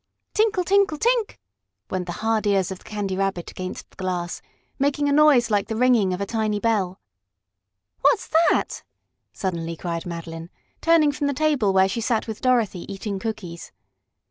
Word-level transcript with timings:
"Tinkle 0.33 0.63
tinkle! 0.63 0.97
Tink!" 0.97 1.37
went 1.91 2.07
the 2.07 2.11
hard 2.23 2.47
ears 2.47 2.71
of 2.71 2.79
the 2.79 2.83
Candy 2.85 3.15
Rabbit 3.15 3.51
against 3.51 3.87
the 3.91 3.95
glass, 3.97 4.41
making 4.79 5.07
a 5.07 5.11
noise 5.11 5.51
like 5.51 5.67
the 5.67 5.75
ringing 5.75 6.11
of 6.11 6.19
a 6.19 6.23
little 6.25 6.59
bell. 6.59 6.99
"What's 7.99 8.27
that?" 8.49 8.81
suddenly 9.31 9.75
cried 9.75 10.07
Madeline, 10.07 10.49
turning 10.81 11.11
from 11.11 11.27
the 11.27 11.35
table 11.35 11.71
where 11.71 11.87
she 11.87 12.01
sat 12.01 12.27
with 12.27 12.41
Dorothy 12.41 12.91
eating 12.91 13.19
cookies. 13.19 13.71